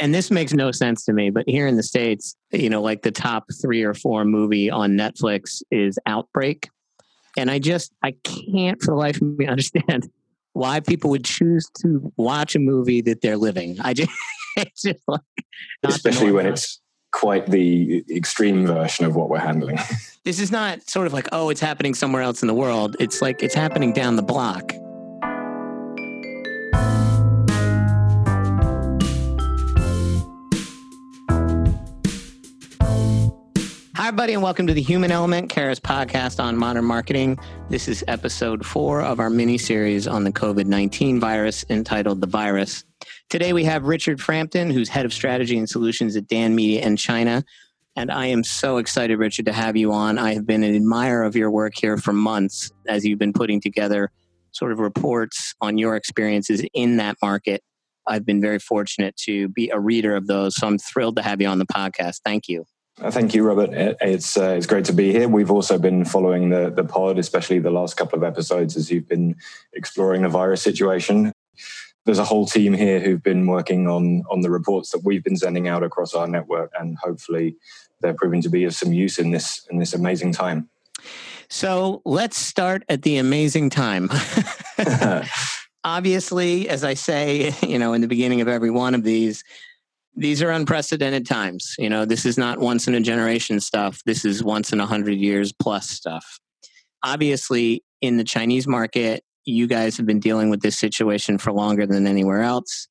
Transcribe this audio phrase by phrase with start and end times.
[0.00, 3.02] and this makes no sense to me, but here in the States, you know, like
[3.02, 6.70] the top three or four movie on Netflix is Outbreak.
[7.36, 10.10] And I just, I can't for the life of me understand
[10.54, 13.76] why people would choose to watch a movie that they're living.
[13.80, 14.10] I just,
[14.56, 15.20] it's just like,
[15.84, 16.80] especially when it's
[17.12, 19.78] quite the extreme version of what we're handling.
[20.22, 22.94] This is not sort of like, oh, it's happening somewhere else in the world.
[23.00, 24.74] It's like it's happening down the block.
[34.10, 37.38] Everybody, and welcome to the Human Element Carat's podcast on modern marketing.
[37.68, 42.26] This is episode four of our mini series on the COVID 19 virus entitled The
[42.26, 42.84] Virus.
[43.28, 46.96] Today, we have Richard Frampton, who's head of strategy and solutions at DAN Media in
[46.96, 47.44] China.
[47.94, 50.18] And I am so excited, Richard, to have you on.
[50.18, 53.60] I have been an admirer of your work here for months as you've been putting
[53.60, 54.10] together
[54.50, 57.62] sort of reports on your experiences in that market.
[58.08, 60.56] I've been very fortunate to be a reader of those.
[60.56, 62.22] So I'm thrilled to have you on the podcast.
[62.24, 62.64] Thank you.
[63.00, 63.70] Uh, thank you, Robert.
[64.00, 65.28] It's uh, it's great to be here.
[65.28, 69.08] We've also been following the the pod, especially the last couple of episodes, as you've
[69.08, 69.36] been
[69.72, 71.32] exploring the virus situation.
[72.04, 75.36] There's a whole team here who've been working on on the reports that we've been
[75.36, 77.56] sending out across our network, and hopefully,
[78.00, 80.68] they're proving to be of some use in this in this amazing time.
[81.48, 84.08] So let's start at the amazing time.
[85.84, 89.42] Obviously, as I say, you know, in the beginning of every one of these,
[90.14, 91.74] these are unprecedented times.
[91.78, 94.00] You know, this is not once in a generation stuff.
[94.06, 96.38] This is once in a hundred years plus stuff.
[97.04, 101.86] Obviously, in the Chinese market, you guys have been dealing with this situation for longer
[101.86, 102.88] than anywhere else.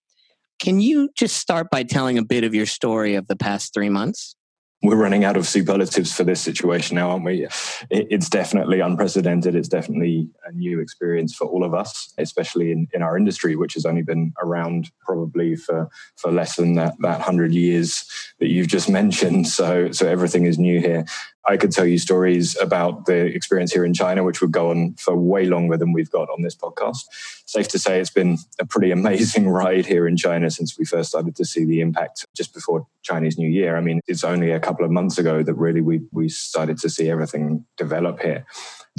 [0.60, 3.90] Can you just start by telling a bit of your story of the past three
[3.90, 4.36] months?
[4.82, 7.46] We're running out of superlatives for this situation now, aren't we?
[7.90, 9.54] It's definitely unprecedented.
[9.54, 13.74] It's definitely a new experience for all of us, especially in, in our industry, which
[13.74, 18.06] has only been around probably for, for less than that, that hundred years
[18.40, 19.48] that you've just mentioned.
[19.48, 21.06] So, so everything is new here.
[21.50, 24.94] I could tell you stories about the experience here in China, which would go on
[25.00, 27.00] for way longer than we've got on this podcast.
[27.48, 31.10] Safe to say it's been a pretty amazing ride here in China since we first
[31.10, 33.76] started to see the impact just before Chinese New Year.
[33.76, 36.90] I mean, it's only a couple of months ago that really we, we started to
[36.90, 38.46] see everything develop here.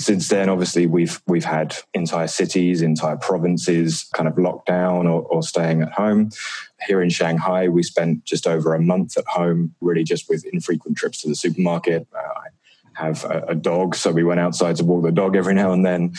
[0.00, 5.24] Since then, obviously, we've we've had entire cities, entire provinces kind of locked down or,
[5.24, 6.30] or staying at home.
[6.86, 10.96] Here in Shanghai, we spent just over a month at home, really just with infrequent
[10.96, 12.08] trips to the supermarket.
[12.14, 15.52] Uh, I have a, a dog, so we went outside to walk the dog every
[15.52, 16.14] now and then.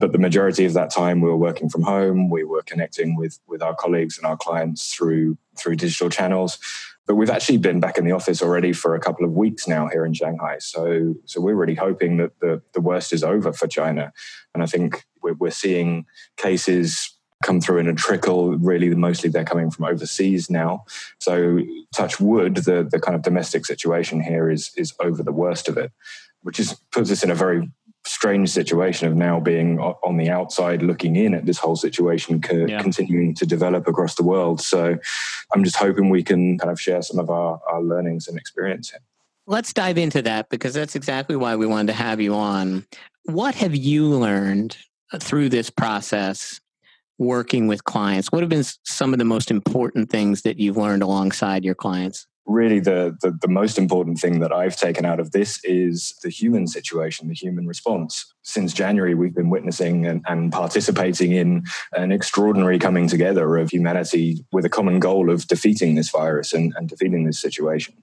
[0.00, 2.30] But the majority of that time, we were working from home.
[2.30, 6.58] We were connecting with with our colleagues and our clients through through digital channels.
[7.06, 9.88] But we've actually been back in the office already for a couple of weeks now
[9.88, 10.56] here in Shanghai.
[10.58, 14.12] So, so we're really hoping that the, the worst is over for China.
[14.54, 16.06] And I think we're, we're seeing
[16.36, 17.12] cases
[17.44, 18.56] come through in a trickle.
[18.56, 20.84] Really, mostly they're coming from overseas now.
[21.20, 21.60] So,
[21.94, 25.76] touch wood, the, the kind of domestic situation here is, is over the worst of
[25.76, 25.92] it,
[26.42, 27.70] which is puts us in a very
[28.16, 32.64] strange situation of now being on the outside looking in at this whole situation co-
[32.64, 32.80] yeah.
[32.80, 34.58] continuing to develop across the world.
[34.58, 34.96] So
[35.52, 38.88] i'm just hoping we can kind of share some of our, our learnings and experience
[38.90, 39.00] here.
[39.46, 42.86] Let's dive into that because that's exactly why we wanted to have you on.
[43.24, 44.78] What have you learned
[45.12, 46.58] uh, through this process
[47.18, 48.32] working with clients?
[48.32, 52.26] What have been some of the most important things that you've learned alongside your clients
[52.46, 56.30] really the, the, the most important thing that I've taken out of this is the
[56.30, 58.32] human situation, the human response.
[58.42, 64.44] Since January, we've been witnessing and, and, participating in an extraordinary coming together of humanity
[64.52, 67.94] with a common goal of defeating this virus and, and defeating this situation.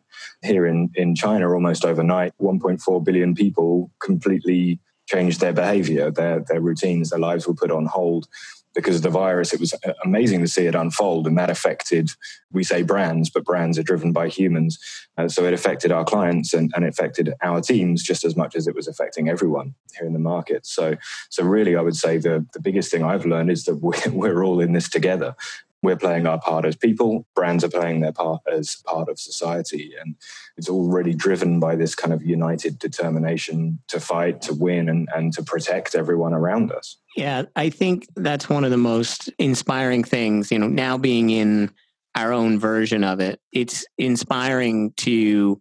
[0.43, 6.61] Here in, in China, almost overnight, 1.4 billion people completely changed their behavior, their, their
[6.61, 8.27] routines, their lives were put on hold
[8.75, 9.73] because of the virus, it was
[10.03, 11.27] amazing to see it unfold.
[11.27, 12.09] And that affected,
[12.51, 14.79] we say brands, but brands are driven by humans.
[15.17, 18.55] Uh, so it affected our clients and, and it affected our teams just as much
[18.55, 20.65] as it was affecting everyone here in the market.
[20.65, 20.95] So,
[21.29, 24.43] so really, I would say the, the biggest thing I've learned is that we're, we're
[24.43, 25.35] all in this together
[25.83, 29.93] we're playing our part as people, brands are playing their part as part of society.
[29.99, 30.15] And
[30.57, 35.09] it's all really driven by this kind of united determination to fight, to win, and,
[35.13, 36.97] and to protect everyone around us.
[37.17, 41.69] Yeah, I think that's one of the most inspiring things, you know, now being in
[42.15, 45.59] our own version of it, it's inspiring to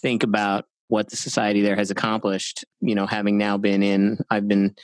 [0.00, 4.48] think about what the society there has accomplished, you know, having now been in, I've
[4.48, 4.74] been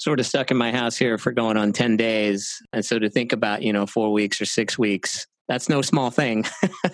[0.00, 2.62] sort of stuck in my house here for going on 10 days.
[2.72, 6.10] And so to think about, you know, four weeks or six weeks, that's no small
[6.10, 6.46] thing.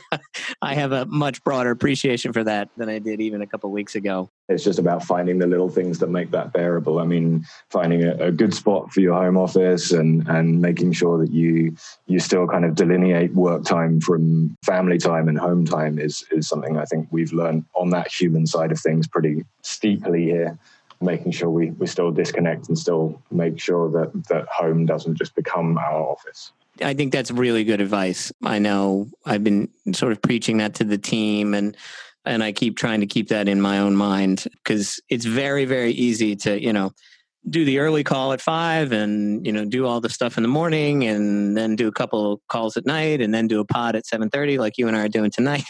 [0.63, 3.95] I have a much broader appreciation for that than I did even a couple weeks
[3.95, 4.31] ago.
[4.49, 6.99] It's just about finding the little things that make that bearable.
[6.99, 11.19] I mean, finding a, a, good spot for your home office and and making sure
[11.19, 11.77] that you
[12.07, 16.49] you still kind of delineate work time from family time and home time is is
[16.49, 20.59] something I think we've learned on that human side of things pretty steeply here
[21.01, 25.35] making sure we, we still disconnect and still make sure that, that home doesn't just
[25.35, 26.53] become our office.
[26.83, 28.33] I think that's really good advice.
[28.43, 31.77] I know I've been sort of preaching that to the team and
[32.25, 35.93] and I keep trying to keep that in my own mind because it's very very
[35.93, 36.93] easy to, you know,
[37.49, 40.49] do the early call at 5 and, you know, do all the stuff in the
[40.49, 44.05] morning and then do a couple calls at night and then do a pod at
[44.05, 45.65] 7:30 like you and I are doing tonight.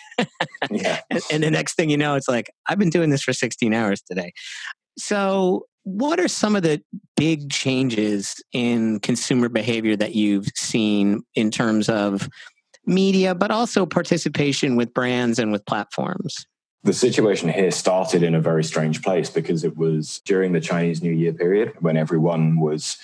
[0.71, 1.01] yeah.
[1.11, 3.75] and, and the next thing you know it's like I've been doing this for 16
[3.75, 4.33] hours today.
[4.99, 6.83] So what are some of the
[7.17, 12.29] big changes in consumer behavior that you've seen in terms of
[12.87, 16.47] media, but also participation with brands and with platforms?
[16.83, 21.03] The situation here started in a very strange place because it was during the Chinese
[21.03, 22.97] New Year period when everyone was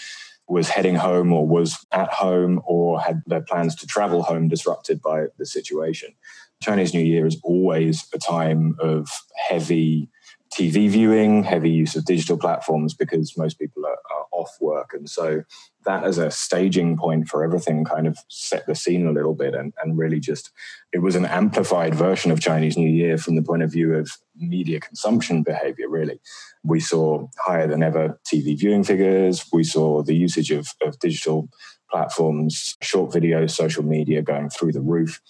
[0.49, 5.01] was heading home or was at home or had their plans to travel home disrupted
[5.01, 6.13] by the situation.
[6.61, 9.09] Chinese New Year is always a time of
[9.49, 10.09] heavy
[10.53, 14.91] TV viewing, heavy use of digital platforms because most people are, are, off work.
[14.93, 15.45] And so
[15.85, 19.55] that as a staging point for everything kind of set the scene a little bit
[19.55, 20.51] and, and really just,
[20.93, 24.11] it was an amplified version of Chinese New Year from the point of view of
[24.35, 26.19] media consumption behavior, really.
[26.65, 29.45] We saw higher than ever TV viewing figures.
[29.53, 31.49] We saw the usage of, of digital
[31.91, 35.21] platforms, short videos, social media going through the roof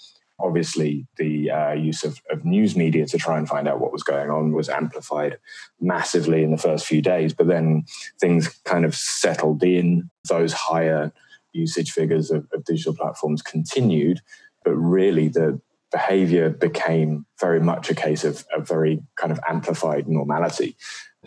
[0.43, 4.03] obviously the uh, use of, of, news media to try and find out what was
[4.03, 5.39] going on was amplified
[5.81, 7.85] massively in the first few days but then
[8.21, 10.11] things kind of settled in.
[10.29, 11.13] Those higher
[11.53, 14.21] usage figures of, of digital platforms continued
[14.65, 15.61] but really the
[15.93, 20.77] behavior became very much a case of a very kind of amplified normality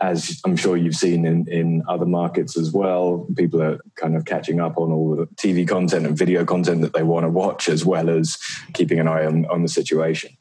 [0.01, 4.25] as I'm sure you've seen in, in other markets as well, people are kind of
[4.25, 7.69] catching up on all the TV content and video content that they want to watch,
[7.69, 8.38] as well as
[8.73, 10.35] keeping an eye on, on the situation.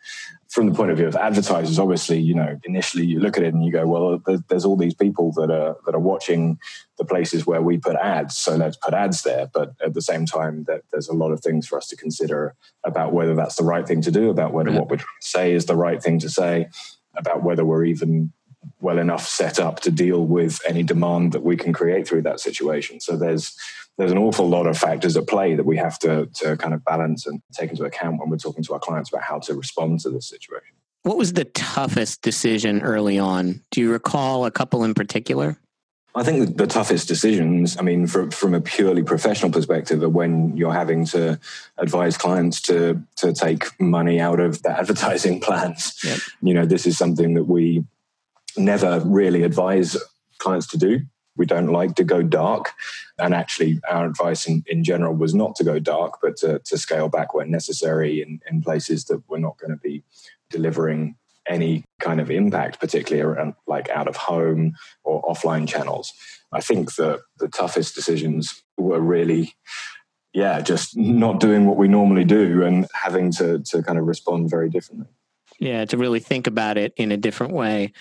[0.55, 3.53] From the point of view of advertisers, obviously, you know, initially you look at it
[3.53, 6.61] and you go, well, there's, all these people that are that are watching
[6.97, 9.49] the places where we put ads, so let's put ads there.
[9.53, 12.55] But at the same time, that there's a lot of things for us to consider
[12.85, 15.53] about whether that's the right thing to do, about whether what we're trying to say
[15.53, 16.69] is the right thing to say,
[17.17, 18.33] about whether we're even
[18.81, 22.41] well enough set up to deal with any demand that we can create through that
[22.41, 23.01] situation.
[23.01, 23.57] So there's
[23.97, 26.85] there's an awful lot of factors at play that we have to to kind of
[26.85, 30.01] balance and take into account when we're talking to our clients about how to respond
[30.01, 30.75] to this situation.
[31.03, 33.61] What was the toughest decision early on?
[33.71, 35.59] Do you recall a couple in particular?
[36.17, 40.57] I think the toughest decisions, I mean, from, from a purely professional perspective, are when
[40.57, 41.41] you're having to
[41.77, 45.99] advise clients to to take money out of the advertising plans.
[46.05, 46.19] Yep.
[46.43, 47.85] You know, this is something that we
[48.56, 49.97] never really advise
[50.39, 51.01] clients to do.
[51.37, 52.73] We don't like to go dark.
[53.19, 56.79] And actually, our advice in, in general was not to go dark, but to, to
[56.79, 60.05] scale back when necessary in, in places that we're not going to be
[60.51, 61.17] delivering
[61.47, 66.12] any kind of impact, particularly around like out of home or offline channels.
[66.53, 69.55] I think that the toughest decisions were really,
[70.33, 74.49] yeah, just not doing what we normally do and having to, to kind of respond
[74.49, 75.09] very differently.
[75.59, 77.93] Yeah, to really think about it in a different way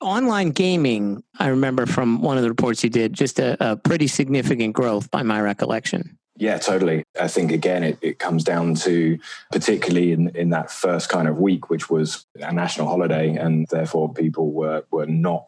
[0.00, 4.06] online gaming, I remember from one of the reports you did, just a, a, pretty
[4.06, 6.18] significant growth by my recollection.
[6.38, 7.02] Yeah, totally.
[7.18, 9.18] I think again, it, it comes down to
[9.52, 14.12] particularly in, in that first kind of week, which was a national holiday, and therefore
[14.12, 15.46] people were were not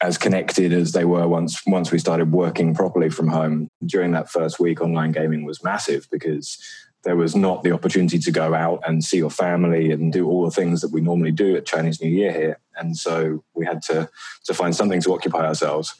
[0.00, 3.68] as connected as they were once once we started working properly from home.
[3.84, 6.58] During that first week, online gaming was massive because
[7.08, 10.44] there was not the opportunity to go out and see your family and do all
[10.44, 12.60] the things that we normally do at Chinese New Year here.
[12.76, 14.10] And so we had to,
[14.44, 15.94] to find something to occupy ourselves.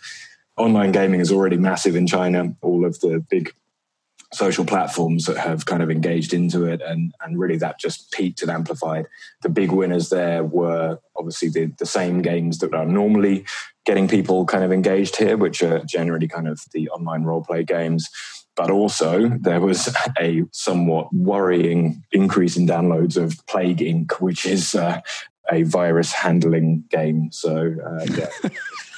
[0.58, 2.54] Online gaming is already massive in China.
[2.60, 3.54] All of the big
[4.34, 8.42] social platforms that have kind of engaged into it and, and really that just peaked
[8.42, 9.06] and amplified.
[9.40, 13.46] The big winners there were obviously the, the same games that are normally
[13.86, 17.64] getting people kind of engaged here, which are generally kind of the online role play
[17.64, 18.10] games
[18.58, 19.88] but also, there was
[20.18, 25.00] a somewhat worrying increase in downloads of Plague Inc., which is uh,
[25.50, 27.30] a virus handling game.
[27.30, 28.50] So, uh, yeah.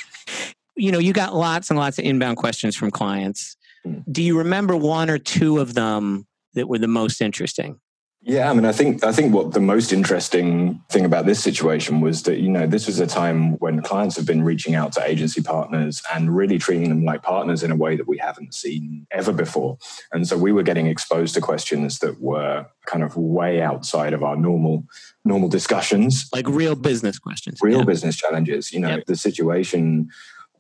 [0.76, 3.56] you know, you got lots and lots of inbound questions from clients.
[3.86, 4.02] Mm.
[4.10, 7.78] Do you remember one or two of them that were the most interesting?
[8.22, 12.02] Yeah, I mean, I think I think what the most interesting thing about this situation
[12.02, 15.02] was that you know this was a time when clients have been reaching out to
[15.02, 19.06] agency partners and really treating them like partners in a way that we haven't seen
[19.10, 19.78] ever before,
[20.12, 24.22] and so we were getting exposed to questions that were kind of way outside of
[24.22, 24.84] our normal
[25.24, 27.84] normal discussions, like real business questions, real yeah.
[27.84, 28.70] business challenges.
[28.70, 29.06] You know, yep.
[29.06, 30.10] the situation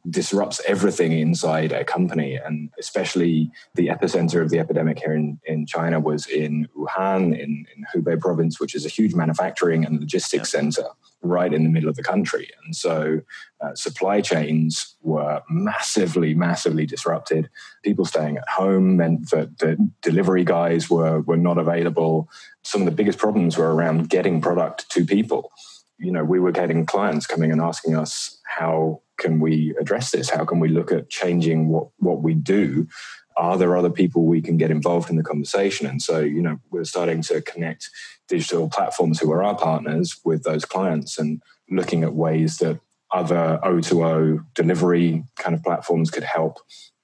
[0.08, 2.36] disrupts everything inside a company.
[2.36, 7.66] And especially the epicenter of the epidemic here in, in China was in Wuhan, in,
[7.74, 10.86] in Hubei province, which is a huge manufacturing and logistics center
[11.22, 12.48] right in the middle of the country.
[12.64, 13.20] And so
[13.60, 17.50] uh, supply chains were massively, massively disrupted.
[17.84, 22.30] People staying at home meant that the delivery guys were, were not available.
[22.62, 25.52] Some of the biggest problems were around getting product to people.
[25.98, 30.30] You know, we were getting clients coming and asking us how can we address this?
[30.30, 32.88] How can we look at changing what, what we do?
[33.36, 35.86] Are there other people we can get involved in the conversation?
[35.86, 37.88] And so, you know, we're starting to connect
[38.28, 42.80] digital platforms who are our partners with those clients and looking at ways that
[43.12, 46.58] other O2O delivery kind of platforms could help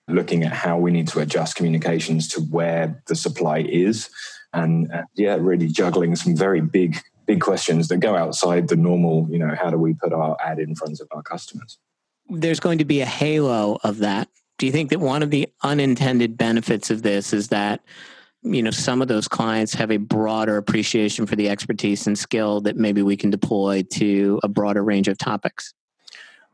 [0.08, 4.08] looking at how we need to adjust communications to where the supply is
[4.52, 6.96] and uh, yeah really juggling some very big
[7.26, 10.58] big questions that go outside the normal you know how do we put our ad
[10.58, 11.78] in front of our customers
[12.28, 14.28] there's going to be a halo of that.
[14.58, 17.82] Do you think that one of the unintended benefits of this is that
[18.42, 22.60] you know some of those clients have a broader appreciation for the expertise and skill
[22.62, 25.74] that maybe we can deploy to a broader range of topics?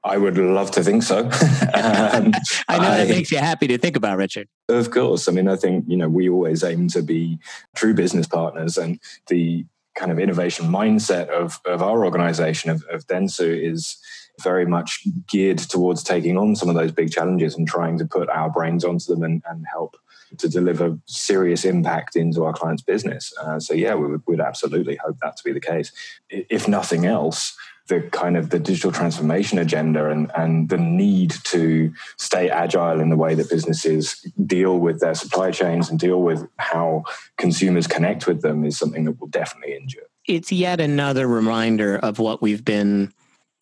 [0.04, 1.18] I would love to think so.
[1.20, 1.30] um,
[2.68, 4.48] I know that I, makes you happy to think about, Richard.
[4.68, 5.28] Of course.
[5.28, 7.38] I mean, I think, you know, we always aim to be
[7.76, 8.98] true business partners and
[9.28, 9.64] the
[9.94, 13.96] kind of innovation mindset of, of our organization, of, of Dentsu, is
[14.40, 18.28] very much geared towards taking on some of those big challenges and trying to put
[18.28, 19.96] our brains onto them and, and help
[20.38, 23.32] to deliver serious impact into our clients' business.
[23.40, 25.92] Uh, so yeah, we would, would absolutely hope that to be the case.
[26.30, 27.56] If nothing else,
[27.88, 33.10] the kind of the digital transformation agenda and, and the need to stay agile in
[33.10, 37.02] the way that businesses deal with their supply chains and deal with how
[37.36, 40.04] consumers connect with them is something that will definitely endure.
[40.26, 43.12] It's yet another reminder of what we've been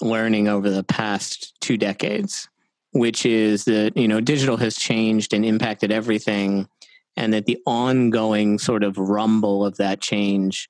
[0.00, 2.48] learning over the past two decades,
[2.92, 6.68] which is that, you know, digital has changed and impacted everything,
[7.16, 10.68] and that the ongoing sort of rumble of that change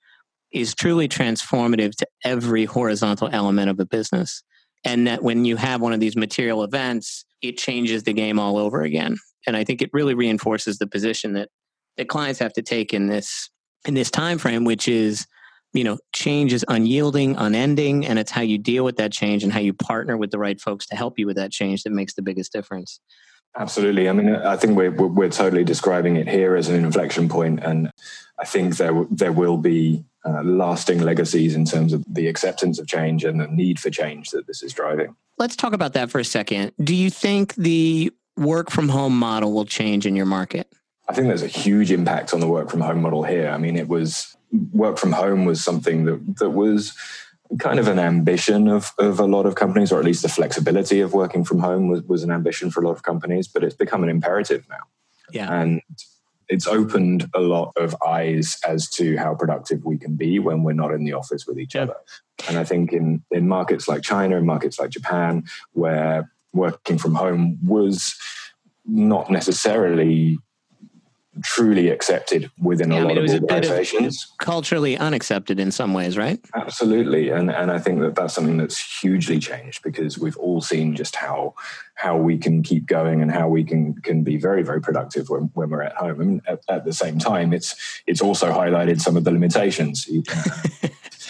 [0.52, 4.42] is truly transformative to every horizontal element of a business.
[4.84, 8.56] And that when you have one of these material events, it changes the game all
[8.56, 9.16] over again.
[9.46, 11.50] And I think it really reinforces the position that,
[11.96, 13.50] that clients have to take in this
[13.86, 15.26] in this time frame, which is
[15.72, 19.52] you know change is unyielding unending and it's how you deal with that change and
[19.52, 22.14] how you partner with the right folks to help you with that change that makes
[22.14, 23.00] the biggest difference.
[23.56, 24.08] Absolutely.
[24.08, 27.90] I mean i think we're, we're totally describing it here as an inflection point and
[28.38, 32.86] i think there there will be uh, lasting legacies in terms of the acceptance of
[32.86, 35.16] change and the need for change that this is driving.
[35.38, 36.72] Let's talk about that for a second.
[36.82, 40.70] Do you think the work from home model will change in your market?
[41.08, 43.48] I think there's a huge impact on the work from home model here.
[43.48, 44.36] I mean, it was
[44.72, 46.96] work from home was something that that was
[47.58, 51.00] kind of an ambition of, of a lot of companies, or at least the flexibility
[51.00, 53.74] of working from home was, was an ambition for a lot of companies, but it's
[53.74, 54.84] become an imperative now.
[55.32, 55.52] Yeah.
[55.52, 55.80] And
[56.48, 60.72] it's opened a lot of eyes as to how productive we can be when we're
[60.72, 61.82] not in the office with each yeah.
[61.82, 61.96] other.
[62.48, 67.14] And I think in, in markets like China and markets like Japan, where working from
[67.14, 68.16] home was
[68.86, 70.38] not necessarily
[71.42, 74.28] truly accepted within yeah, a lot I mean, of organizations.
[74.32, 76.40] Of culturally unaccepted in some ways, right?
[76.54, 77.30] Absolutely.
[77.30, 81.16] And and I think that that's something that's hugely changed because we've all seen just
[81.16, 81.54] how
[81.94, 85.50] how we can keep going and how we can can be very very productive when,
[85.54, 86.20] when we're at home.
[86.20, 87.74] And at, at the same time, it's
[88.06, 90.08] it's also highlighted some of the limitations.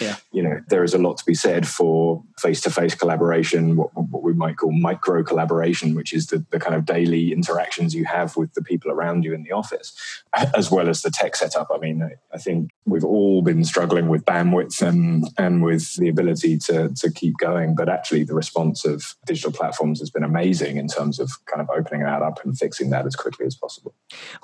[0.01, 0.15] yeah.
[0.31, 4.33] you know, there is a lot to be said for face-to-face collaboration, what, what we
[4.33, 8.53] might call micro collaboration, which is the, the kind of daily interactions you have with
[8.53, 9.90] the people around you in the office,
[10.33, 11.69] as well as the tech setup.
[11.73, 16.57] I mean, I, think we've all been struggling with bandwidth and and with the ability
[16.59, 20.87] to to keep going, but actually the response of digital platforms has been amazing in
[20.87, 23.93] terms of kind of opening that up and fixing that as quickly as possible.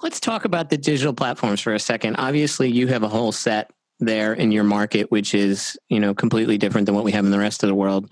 [0.02, 2.18] Let's talk about the digital platforms for a second.
[2.18, 6.58] Obviously, you have a whole set there in your market, which is you know completely
[6.58, 8.12] different than what we have in the rest of the world.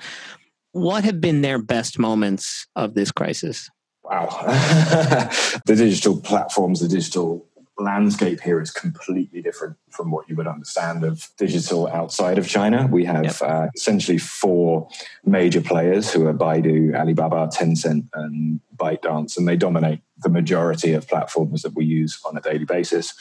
[0.72, 3.70] What have been their best moments of this crisis?
[4.10, 4.28] Wow,
[5.66, 7.48] the digital platforms, the digital
[7.78, 12.88] landscape here is completely different from what you would understand of digital outside of China.
[12.90, 13.42] We have yep.
[13.42, 14.88] uh, essentially four
[15.26, 21.08] major players who are Baidu, Alibaba, Tencent, and ByteDance, and they dominate the majority of
[21.08, 23.14] platforms that we use on a daily basis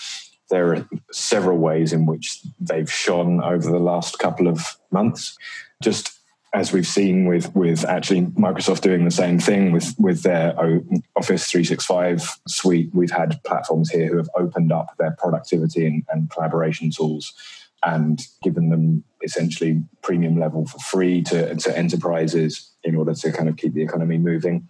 [0.50, 5.36] there are several ways in which they've shone over the last couple of months.
[5.82, 6.13] Just
[6.54, 10.54] as we've seen with with actually Microsoft doing the same thing with with their
[11.16, 16.30] Office 365 suite, we've had platforms here who have opened up their productivity and, and
[16.30, 17.32] collaboration tools
[17.84, 23.48] and given them essentially premium level for free to, to enterprises in order to kind
[23.48, 24.68] of keep the economy moving.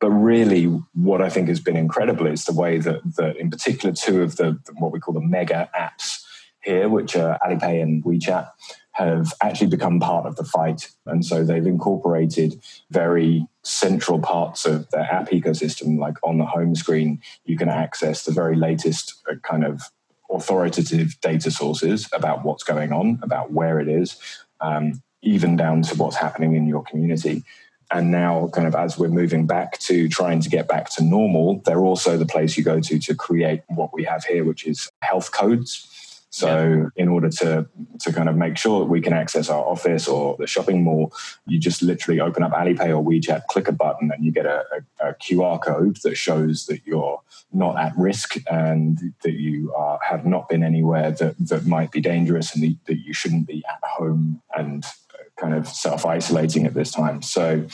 [0.00, 3.94] But really, what I think has been incredible is the way that, that in particular,
[3.94, 6.21] two of the what we call the mega apps
[6.62, 8.48] here, which are Alipay and WeChat,
[8.92, 10.90] have actually become part of the fight.
[11.06, 16.74] And so they've incorporated very central parts of their app ecosystem, like on the home
[16.74, 19.82] screen, you can access the very latest uh, kind of
[20.30, 24.18] authoritative data sources about what's going on, about where it is,
[24.60, 27.44] um, even down to what's happening in your community.
[27.90, 31.60] And now, kind of as we're moving back to trying to get back to normal,
[31.64, 34.88] they're also the place you go to to create what we have here, which is
[35.02, 35.86] health codes.
[36.34, 37.68] So, in order to
[38.00, 41.12] to kind of make sure that we can access our office or the shopping mall,
[41.46, 44.64] you just literally open up Alipay or WeChat, click a button, and you get a,
[45.00, 47.20] a, a QR code that shows that you're
[47.52, 52.00] not at risk and that you are, have not been anywhere that, that might be
[52.00, 56.72] dangerous and that you shouldn't be at home and uh, kind of self isolating at
[56.72, 57.20] this time.
[57.20, 57.66] So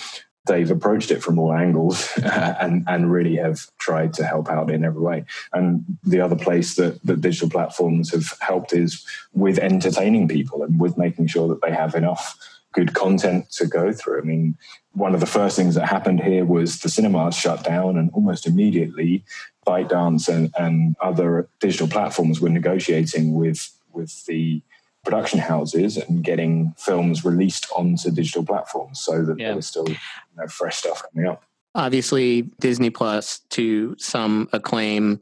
[0.49, 4.85] they've approached it from all angles and, and really have tried to help out in
[4.85, 5.25] every way.
[5.53, 10.81] And the other place that, that digital platforms have helped is with entertaining people and
[10.81, 12.37] with making sure that they have enough
[12.73, 14.21] good content to go through.
[14.21, 14.57] I mean,
[14.93, 18.47] one of the first things that happened here was the cinemas shut down, and almost
[18.47, 19.25] immediately,
[19.67, 24.63] ByteDance and, and other digital platforms were negotiating with with the
[25.05, 29.53] production houses and getting films released onto digital platforms so that yeah.
[29.53, 29.97] there's still you
[30.37, 31.43] know, fresh stuff coming up.
[31.75, 35.21] Obviously, Disney Plus, to some acclaim,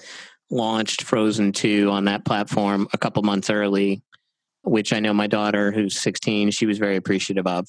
[0.50, 4.02] launched Frozen 2 on that platform a couple months early,
[4.62, 7.68] which I know my daughter, who's 16, she was very appreciative of.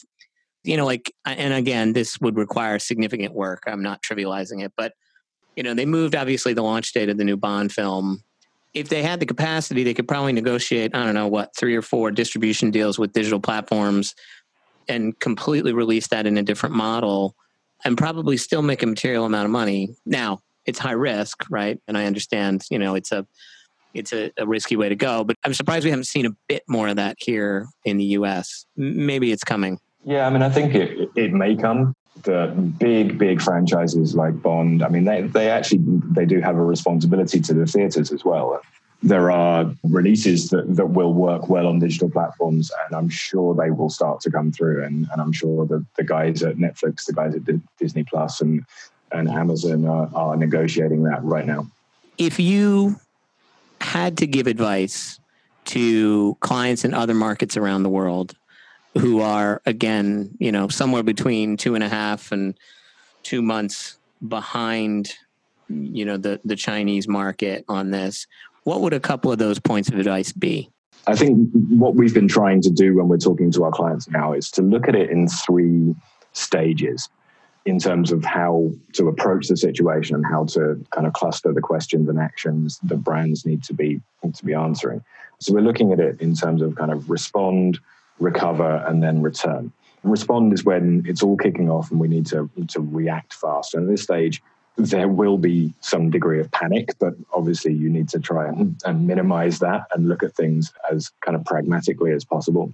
[0.64, 3.64] You know, like, and again, this would require significant work.
[3.68, 4.94] I'm not trivializing it, but,
[5.56, 8.24] you know, they moved obviously the launch date of the new Bond film
[8.78, 11.82] if they had the capacity, they could probably negotiate, I don't know, what, three or
[11.82, 14.14] four distribution deals with digital platforms
[14.88, 17.36] and completely release that in a different model
[17.84, 19.96] and probably still make a material amount of money.
[20.06, 21.80] Now, it's high risk, right?
[21.88, 23.26] And I understand, you know, it's a
[23.94, 26.62] it's a, a, risky way to go, but I'm surprised we haven't seen a bit
[26.68, 28.68] more of that here in the US.
[28.76, 29.80] Maybe it's coming.
[30.04, 34.84] Yeah, I mean, I think it, it may come the big, big franchises like Bond,
[34.84, 38.62] I mean, they, they actually they do have a responsibility to the theaters as well.
[39.04, 43.70] There are releases that, that will work well on digital platforms, and I'm sure they
[43.70, 44.84] will start to come through.
[44.84, 47.44] And, and I'm sure the, the guys at Netflix, the guys at
[47.78, 48.66] Disney Plus, and
[49.12, 51.68] and Amazon are, are negotiating that right now.
[52.18, 53.00] If you
[53.80, 55.20] had to give advice
[55.66, 58.36] to clients in other markets around the world
[58.98, 62.56] who are again, you know, somewhere between two and a half and
[63.24, 65.14] two months behind,
[65.70, 68.28] you know, the the Chinese market on this.
[68.64, 70.70] What would a couple of those points of advice be?
[71.08, 74.34] I think what we've been trying to do when we're talking to our clients now
[74.34, 75.96] is to look at it in three
[76.34, 77.10] stages
[77.66, 81.62] in terms of how to approach the situation and how to kind of cluster the
[81.62, 85.04] questions and actions the brands need to be need to be answering.
[85.40, 87.80] So we're looking at it in terms of kind of respond,
[88.20, 89.72] recover, and then return.
[90.04, 93.74] Respond is when it's all kicking off and we need to, to react fast.
[93.74, 94.42] And at this stage,
[94.78, 99.08] there will be some degree of panic, but obviously you need to try and, and
[99.08, 102.72] minimize that and look at things as kind of pragmatically as possible.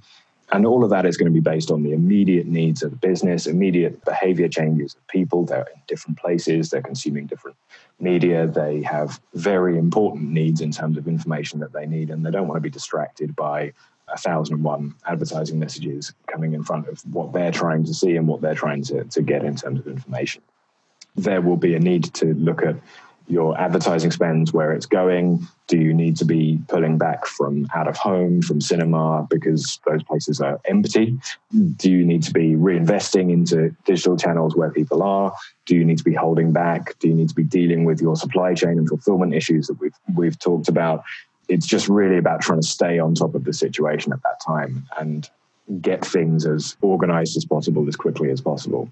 [0.52, 2.98] And all of that is going to be based on the immediate needs of the
[2.98, 5.46] business, immediate behavior changes of people.
[5.46, 7.58] They're in different places, they're consuming different
[8.00, 12.32] media, they have very important needs in terms of information that they need, and they
[12.32, 13.72] don't want to be distracted by
[14.14, 18.16] a thousand and one advertising messages coming in front of what they're trying to see
[18.16, 20.42] and what they're trying to, to get in terms of information.
[21.16, 22.76] There will be a need to look at
[23.28, 25.48] your advertising spends, where it's going.
[25.68, 30.04] Do you need to be pulling back from out of home, from cinema, because those
[30.04, 31.18] places are empty?
[31.78, 35.34] Do you need to be reinvesting into digital channels where people are?
[35.66, 37.00] Do you need to be holding back?
[37.00, 39.96] Do you need to be dealing with your supply chain and fulfillment issues that we've
[40.16, 41.04] we've talked about?
[41.54, 44.88] It's just really about trying to stay on top of the situation at that time
[45.00, 45.30] and
[45.82, 48.90] get things as organized as possible as quickly as possible.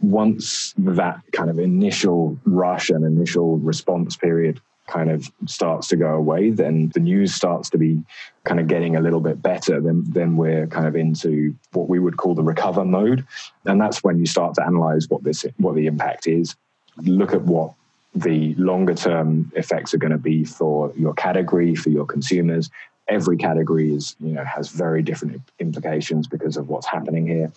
[0.00, 6.14] Once that kind of initial rush and initial response period kind of starts to go
[6.14, 8.02] away, then the news starts to be
[8.44, 9.80] kind of getting a little bit better.
[9.80, 13.26] Then, then we're kind of into what we would call the recover mode,
[13.64, 16.54] and that's when you start to analyze what this what the impact is,
[16.98, 17.74] look at what
[18.16, 22.70] the longer term effects are going to be for your category, for your consumers.
[23.08, 27.52] Every category is, you know, has very different implications because of what's happening here.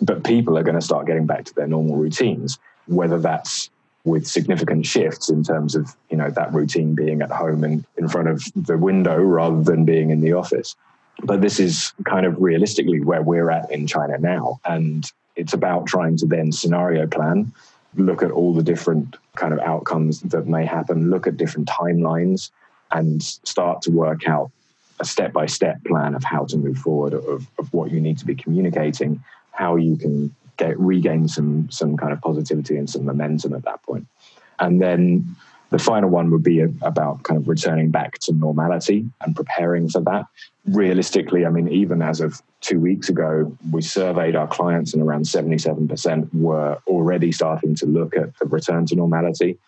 [0.00, 3.70] But people are going to start getting back to their normal routines, whether that's
[4.04, 8.08] with significant shifts in terms of, you know, that routine being at home and in
[8.08, 10.76] front of the window rather than being in the office.
[11.22, 14.60] But this is kind of realistically where we're at in China now.
[14.64, 17.52] And it's about trying to then scenario plan
[17.96, 22.50] look at all the different kind of outcomes that may happen, look at different timelines,
[22.90, 24.50] and start to work out
[25.00, 28.18] a step by step plan of how to move forward, of, of what you need
[28.18, 33.04] to be communicating, how you can get regain some some kind of positivity and some
[33.04, 34.06] momentum at that point.
[34.60, 35.36] And then
[35.70, 40.00] the final one would be about kind of returning back to normality and preparing for
[40.02, 40.26] that.
[40.66, 45.24] Realistically, I mean, even as of two weeks ago, we surveyed our clients, and around
[45.24, 49.58] 77% were already starting to look at the return to normality.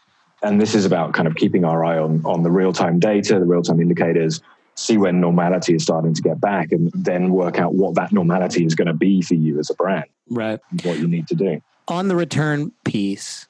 [0.42, 3.38] And this is about kind of keeping our eye on, on the real time data,
[3.38, 4.40] the real time indicators,
[4.74, 8.64] see when normality is starting to get back, and then work out what that normality
[8.64, 10.06] is going to be for you as a brand.
[10.28, 10.58] Right.
[10.82, 11.62] What you need to do.
[11.88, 13.46] On the return piece,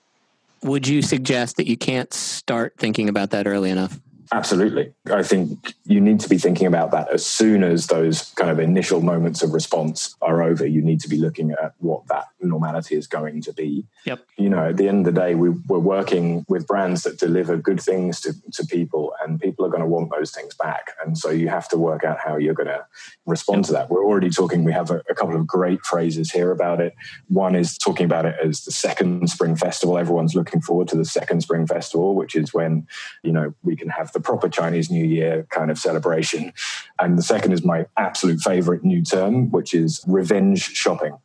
[0.63, 4.01] would you suggest that you can't start thinking about that early enough?
[4.33, 4.93] Absolutely.
[5.11, 8.59] I think you need to be thinking about that as soon as those kind of
[8.59, 10.67] initial moments of response are over.
[10.67, 13.87] You need to be looking at what that normality is going to be.
[14.05, 14.21] Yep.
[14.37, 17.57] You know, at the end of the day, we, we're working with brands that deliver
[17.57, 20.93] good things to, to people, and people are going to want those things back.
[21.05, 22.85] And so you have to work out how you're going to
[23.27, 23.67] respond yep.
[23.67, 23.91] to that.
[23.91, 26.95] We're already talking, we have a, a couple of great phrases here about it.
[27.29, 29.99] One is talking about it as the second spring festival.
[29.99, 32.87] Everyone's looking forward to the second spring festival, which is when,
[33.23, 36.55] you know, we can have the proper Chinese New Year kind of celebration.
[36.99, 41.19] And the second is my absolute favorite new term, which is revenge shopping.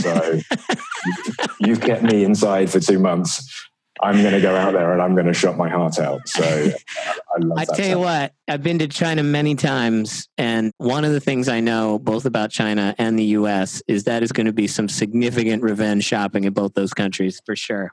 [0.00, 0.40] So
[1.60, 3.68] you've kept me inside for two months.
[4.02, 6.28] I'm going to go out there and I'm going to shop my heart out.
[6.28, 10.28] So I love I tell you what, I've been to China many times.
[10.36, 14.24] And one of the things I know both about China and the US is that
[14.24, 17.92] is going to be some significant revenge shopping in both those countries for sure.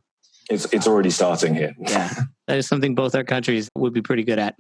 [0.52, 1.74] It's, it's already starting here.
[1.80, 2.14] yeah,
[2.48, 4.56] that is something both our countries would be pretty good at.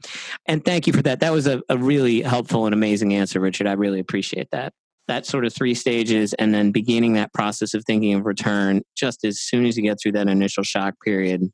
[0.47, 1.19] And thank you for that.
[1.19, 3.67] That was a, a really helpful and amazing answer, Richard.
[3.67, 4.73] I really appreciate that
[5.08, 9.25] that sort of three stages and then beginning that process of thinking of return just
[9.25, 11.51] as soon as you get through that initial shock period,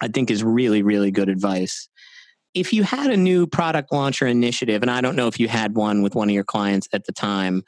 [0.00, 1.88] I think is really, really good advice.
[2.54, 5.48] If you had a new product launch or initiative, and I don't know if you
[5.48, 7.62] had one with one of your clients at the time,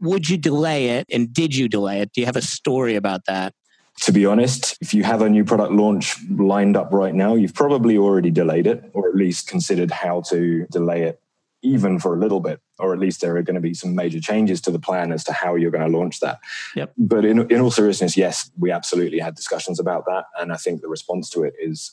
[0.00, 1.06] would you delay it?
[1.12, 2.12] And did you delay it?
[2.12, 3.54] Do you have a story about that?
[4.00, 7.54] To be honest, if you have a new product launch lined up right now, you've
[7.54, 11.20] probably already delayed it or at least considered how to delay it
[11.62, 14.20] even for a little bit, or at least there are going to be some major
[14.20, 16.38] changes to the plan as to how you're going to launch that.
[16.76, 16.92] Yep.
[16.98, 20.26] But in, in all seriousness, yes, we absolutely had discussions about that.
[20.38, 21.92] And I think the response to it is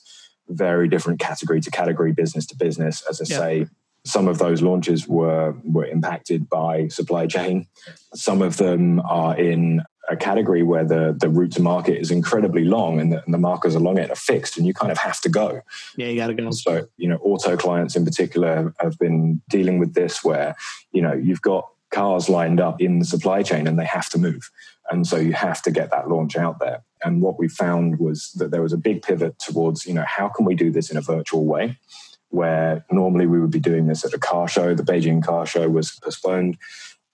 [0.50, 3.02] very different category to category, business to business.
[3.10, 3.40] As I yep.
[3.40, 3.68] say,
[4.04, 7.68] some of those launches were were impacted by supply chain.
[8.14, 12.66] Some of them are in a category where the, the route to market is incredibly
[12.66, 15.22] long and the, and the, markers along it are fixed and you kind of have
[15.22, 15.62] to go.
[15.96, 16.52] Yeah, you got to go.
[16.52, 20.56] So, you know, auto clients in particular have been dealing with this where,
[20.92, 24.18] you know, you've got cars lined up in the supply chain and they have to
[24.18, 24.50] move.
[24.90, 26.84] And so you have to get that launch out there.
[27.04, 30.28] And what we found was that there was a big pivot towards, you know, how
[30.28, 31.78] can we do this in a virtual way?
[32.30, 35.70] Where normally we would be doing this at a car show, the Beijing car show
[35.70, 36.58] was postponed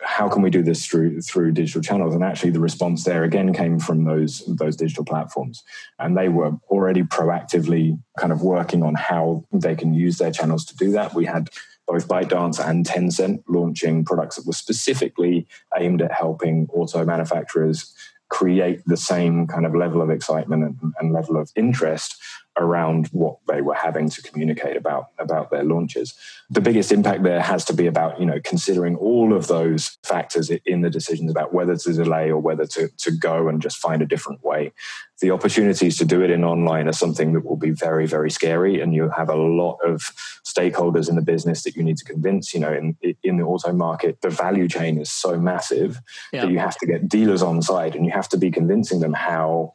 [0.01, 2.13] how can we do this through through digital channels?
[2.13, 5.63] And actually the response there again came from those those digital platforms.
[5.99, 10.65] And they were already proactively kind of working on how they can use their channels
[10.65, 11.13] to do that.
[11.13, 11.49] We had
[11.87, 17.93] both ByteDance and Tencent launching products that were specifically aimed at helping auto manufacturers
[18.29, 22.17] create the same kind of level of excitement and, and level of interest
[22.59, 26.13] around what they were having to communicate about about their launches.
[26.49, 30.49] The biggest impact there has to be about you know considering all of those factors
[30.65, 34.01] in the decisions about whether to delay or whether to to go and just find
[34.01, 34.73] a different way.
[35.19, 38.81] The opportunities to do it in online are something that will be very very scary,
[38.81, 40.01] and you have a lot of
[40.45, 42.53] stakeholders in the business that you need to convince.
[42.53, 45.99] You know, in in the auto market, the value chain is so massive
[46.31, 46.41] yeah.
[46.41, 49.13] that you have to get dealers on side, and you have to be convincing them
[49.13, 49.73] how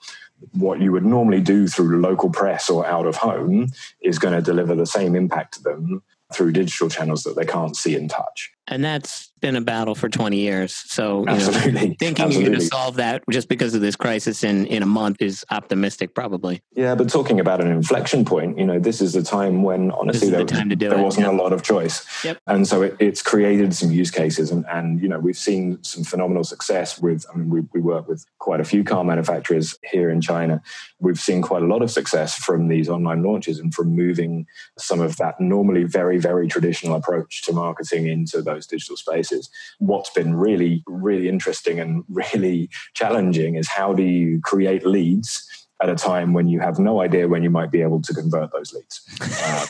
[0.52, 3.68] what you would normally do through local press or out of home
[4.00, 6.02] is going to deliver the same impact to them
[6.32, 8.52] through digital channels that they can't see and touch.
[8.68, 10.74] And that's been a battle for 20 years.
[10.74, 11.24] So.
[11.24, 12.34] Know, thinking Absolutely.
[12.34, 15.44] you're going to solve that just because of this crisis in, in a month is
[15.50, 16.62] optimistic, probably.
[16.74, 20.30] Yeah, but talking about an inflection point, you know, this is the time when honestly
[20.30, 22.06] there, the there wasn't a lot of choice.
[22.24, 22.38] Yep.
[22.46, 24.52] And so it, it's created some use cases.
[24.52, 28.06] And, and, you know, we've seen some phenomenal success with, I mean, we, we work
[28.06, 30.62] with quite a few car manufacturers here in China.
[31.00, 34.46] We've seen quite a lot of success from these online launches and from moving
[34.78, 39.50] some of that normally very, very traditional approach to marketing into those digital spaces.
[39.78, 45.48] What's been really, really interesting and really challenging is how do you create leads
[45.82, 48.52] at a time when you have no idea when you might be able to convert
[48.52, 49.00] those leads?
[49.42, 49.66] Uh,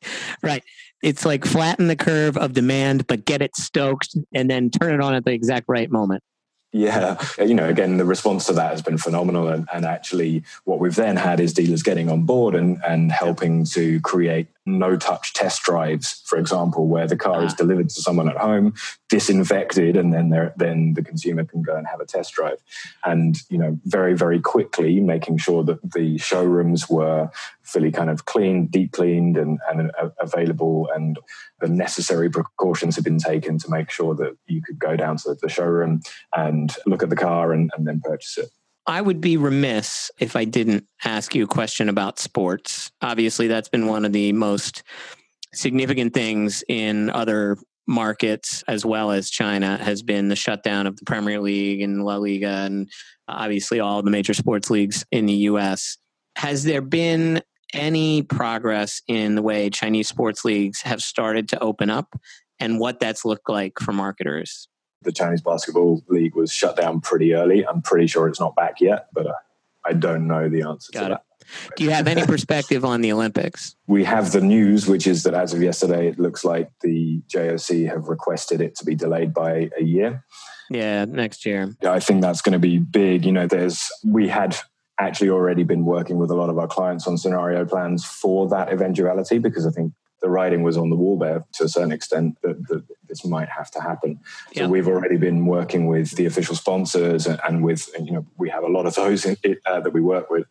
[0.42, 0.62] right.
[1.02, 5.00] It's like flatten the curve of demand, but get it stoked and then turn it
[5.00, 6.22] on at the exact right moment.
[6.72, 10.78] Yeah, you know, again, the response to that has been phenomenal, and, and actually, what
[10.78, 15.32] we've then had is dealers getting on board and and helping to create no touch
[15.32, 17.56] test drives, for example, where the car is ah.
[17.56, 18.74] delivered to someone at home,
[19.08, 22.58] disinfected, and then then the consumer can go and have a test drive.
[23.04, 27.30] And you know, very very quickly making sure that the showrooms were
[27.62, 31.18] fully kind of cleaned, deep cleaned, and, and available, and
[31.60, 35.36] the necessary precautions have been taken to make sure that you could go down to
[35.40, 36.00] the showroom
[36.34, 38.50] and look at the car and, and then purchase it.
[38.86, 42.92] I would be remiss if I didn't ask you a question about sports.
[43.02, 44.84] Obviously, that's been one of the most
[45.52, 51.04] significant things in other markets as well as China has been the shutdown of the
[51.04, 52.90] Premier League and La Liga and
[53.28, 55.96] obviously all the major sports leagues in the US.
[56.36, 61.90] Has there been any progress in the way Chinese sports leagues have started to open
[61.90, 62.14] up
[62.58, 64.68] and what that's looked like for marketers?
[65.06, 67.66] The Chinese Basketball League was shut down pretty early.
[67.66, 69.32] I'm pretty sure it's not back yet, but uh,
[69.86, 71.08] I don't know the answer Got to it.
[71.08, 71.22] that.
[71.76, 73.76] Do you have any perspective on the Olympics?
[73.86, 77.88] We have the news, which is that as of yesterday, it looks like the JOC
[77.88, 80.24] have requested it to be delayed by a year.
[80.68, 81.74] Yeah, next year.
[81.80, 83.24] Yeah, I think that's going to be big.
[83.24, 84.56] You know, there's we had
[84.98, 88.72] actually already been working with a lot of our clients on scenario plans for that
[88.72, 92.38] eventuality because I think the writing was on the wall there to a certain extent
[92.42, 94.18] that, that this might have to happen.
[94.54, 94.66] So yeah.
[94.68, 98.48] we've already been working with the official sponsors and, and with, and, you know, we
[98.50, 100.46] have a lot of those in, uh, that we work with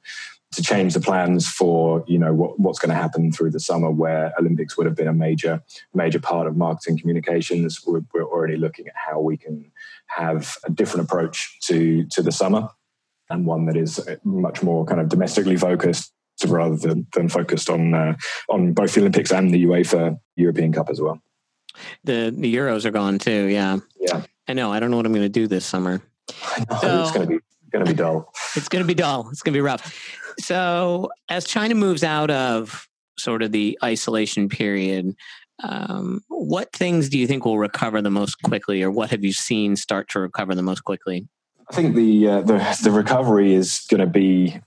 [0.51, 3.91] to change the plans for you know what, what's going to happen through the summer
[3.91, 5.61] where olympics would have been a major
[5.93, 9.69] major part of marketing communications we're, we're already looking at how we can
[10.07, 12.69] have a different approach to to the summer
[13.29, 15.57] and one that is much more kind of domestically
[16.47, 18.15] focused rather than, than focused on uh,
[18.49, 21.21] on both the Olympics and the UEFA European Cup as well.
[22.03, 23.45] The the Euros are gone too.
[23.47, 23.79] Yeah.
[23.99, 24.23] Yeah.
[24.47, 24.71] I know.
[24.71, 26.01] I don't know what I'm going to do this summer.
[26.43, 27.39] I know so, it's going to be
[27.71, 28.33] going to be dull.
[28.55, 29.29] It's going to be dull.
[29.31, 30.33] It's going to be rough.
[30.39, 35.15] So as China moves out of sort of the isolation period,
[35.63, 39.33] um, what things do you think will recover the most quickly, or what have you
[39.33, 41.27] seen start to recover the most quickly?
[41.69, 44.59] I think the uh, the, the recovery is going to be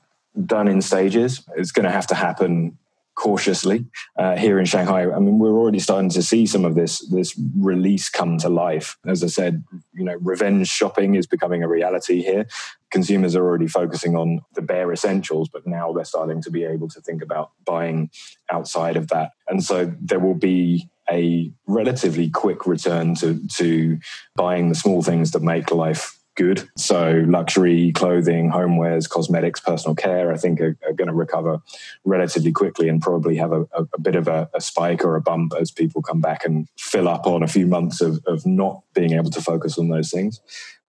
[0.47, 1.43] done in stages.
[1.57, 2.79] It's going to have to happen
[3.19, 3.85] cautiously
[4.17, 5.11] uh, here in Shanghai.
[5.11, 8.97] I mean, we're already starting to see some of this this release come to life.
[9.05, 12.47] As I said, you know, revenge shopping is becoming a reality here.
[12.91, 16.89] Consumers are already focusing on the bare essentials, but now they're starting to be able
[16.89, 18.09] to think about buying
[18.51, 19.33] outside of that.
[19.49, 23.99] And so there will be a relatively quick return to to
[24.37, 26.69] buying the small things that make life good.
[26.77, 31.61] So luxury, clothing, homewares, cosmetics, personal care, I think are, are going to recover
[32.05, 35.21] relatively quickly and probably have a, a, a bit of a, a, spike or a
[35.21, 38.83] bump as people come back and fill up on a few months of, of not
[38.95, 40.41] being able to focus on those things.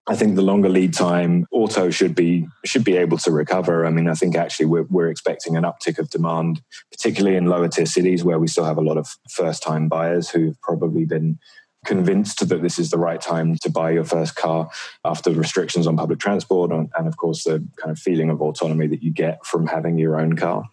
[0.06, 3.84] I think the longer lead time auto should be should be able to recover.
[3.84, 7.68] I mean, I think actually we're, we're expecting an uptick of demand, particularly in lower
[7.68, 11.38] tier cities where we still have a lot of first time buyers who've probably been
[11.86, 14.68] convinced that this is the right time to buy your first car
[15.04, 18.86] after restrictions on public transport and, and, of course the kind of feeling of autonomy
[18.86, 20.64] that you get from having your own car.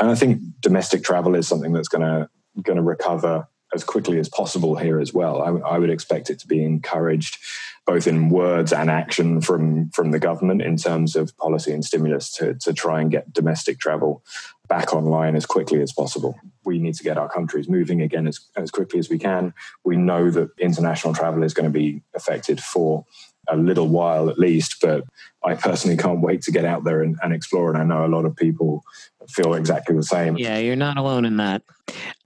[0.00, 2.28] And i think domestic travel is something that's going to
[2.62, 5.42] going to recover as quickly as possible here as well.
[5.42, 7.38] I, I would expect it to be encouraged
[7.86, 12.32] both in words and action from from the government in terms of policy and stimulus
[12.32, 14.22] to, to try and get domestic travel
[14.68, 16.34] back online as quickly as possible.
[16.64, 19.52] We need to get our countries moving again as, as quickly as we can.
[19.84, 23.04] We know that international travel is going to be affected for
[23.48, 25.04] a little while at least, but
[25.44, 27.70] I personally can't wait to get out there and, and, explore.
[27.70, 28.82] And I know a lot of people
[29.28, 30.38] feel exactly the same.
[30.38, 31.62] Yeah, you're not alone in that.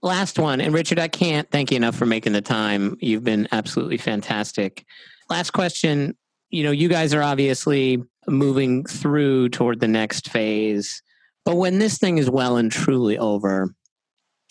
[0.01, 0.61] Last one.
[0.61, 2.97] And Richard, I can't thank you enough for making the time.
[3.01, 4.85] You've been absolutely fantastic.
[5.29, 6.17] Last question.
[6.51, 11.03] You know, you guys are obviously moving through toward the next phase.
[11.49, 13.75] But when this thing is well and truly over,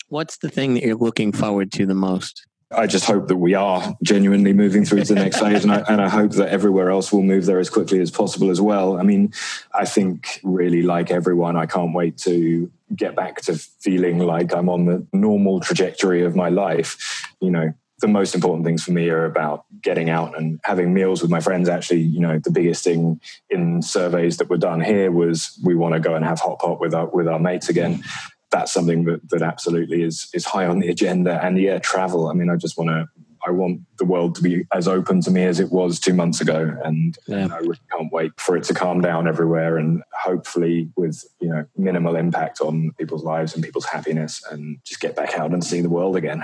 [0.08, 2.44] what's the thing that you're looking forward to the most?
[2.72, 5.84] I just hope that we are genuinely moving through to the next phase, and I,
[5.88, 8.98] and I hope that everywhere else will move there as quickly as possible as well.
[8.98, 9.32] I mean,
[9.72, 14.68] I think really like everyone, I can't wait to get back to feeling like I'm
[14.68, 17.24] on the normal trajectory of my life.
[17.40, 21.20] You know, the most important things for me are about getting out and having meals
[21.20, 21.68] with my friends.
[21.68, 25.94] Actually, you know, the biggest thing in surveys that were done here was we want
[25.94, 28.02] to go and have hot pot with our with our mates again
[28.50, 31.44] that's something that that absolutely is is high on the agenda.
[31.44, 32.28] And yeah, travel.
[32.28, 33.08] I mean, I just want to.
[33.46, 36.40] I want the world to be as open to me as it was two months
[36.40, 37.46] ago, and yeah.
[37.52, 41.64] I really can't wait for it to calm down everywhere, and hopefully with you know
[41.76, 45.80] minimal impact on people's lives and people's happiness, and just get back out and see
[45.80, 46.42] the world again.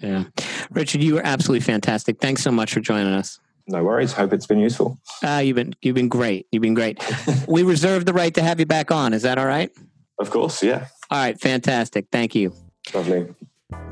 [0.00, 0.24] Yeah,
[0.70, 2.20] Richard, you were absolutely fantastic.
[2.20, 3.38] Thanks so much for joining us.
[3.66, 4.12] No worries.
[4.12, 4.98] Hope it's been useful.
[5.22, 6.46] Uh, you've been you've been great.
[6.50, 7.02] You've been great.
[7.48, 9.12] we reserve the right to have you back on.
[9.12, 9.70] Is that all right?
[10.18, 10.62] Of course.
[10.62, 10.86] Yeah.
[11.10, 12.06] All right, fantastic.
[12.10, 12.52] Thank you.
[12.94, 13.34] Lovely.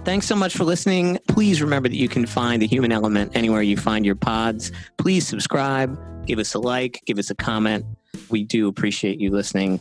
[0.04, 1.18] Thanks so much for listening.
[1.28, 4.72] Please remember that you can find the human element anywhere you find your pods.
[4.96, 7.84] Please subscribe, give us a like, give us a comment.
[8.28, 9.80] We do appreciate you listening.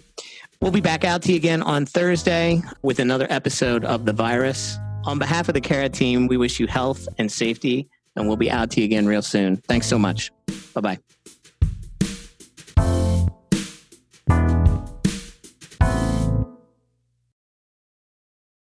[0.61, 4.77] We'll be back out to you again on Thursday with another episode of The Virus.
[5.07, 8.51] On behalf of the Carat team, we wish you health and safety, and we'll be
[8.51, 9.55] out to you again real soon.
[9.55, 10.31] Thanks so much.
[10.73, 10.97] Bye bye.